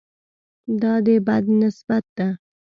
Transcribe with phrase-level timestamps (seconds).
[0.81, 2.27] دا د بد نسبت ده.